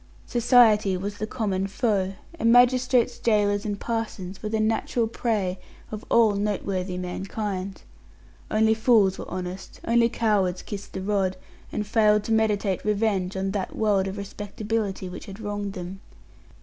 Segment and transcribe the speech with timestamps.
[0.25, 5.59] Society was the common foe, and magistrates, gaolers, and parsons were the natural prey
[5.91, 7.83] of all noteworthy mankind.
[8.49, 11.37] Only fools were honest, only cowards kissed the rod,
[11.71, 15.99] and failed to meditate revenge on that world of respectability which had wronged them.